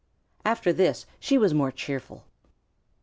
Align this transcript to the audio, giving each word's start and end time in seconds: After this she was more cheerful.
After 0.43 0.73
this 0.73 1.05
she 1.19 1.37
was 1.37 1.53
more 1.53 1.71
cheerful. 1.71 2.23